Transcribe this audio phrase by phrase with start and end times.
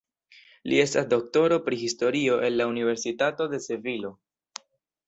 [0.71, 4.15] Li estas doktoro pri Historio el la Universitato de Sevilo.